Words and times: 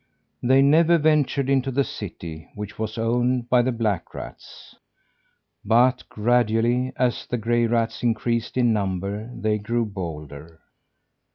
They 0.41 0.63
never 0.63 0.97
ventured 0.97 1.47
into 1.47 1.69
the 1.69 1.83
city, 1.83 2.49
which 2.55 2.79
was 2.79 2.97
owned 2.97 3.49
by 3.51 3.61
the 3.61 3.71
black 3.71 4.15
rats. 4.15 4.75
But 5.63 6.09
gradually, 6.09 6.91
as 6.95 7.27
the 7.27 7.37
gray 7.37 7.67
rats 7.67 8.01
increased 8.01 8.57
in 8.57 8.73
number 8.73 9.29
they 9.31 9.59
grew 9.59 9.85
bolder. 9.85 10.59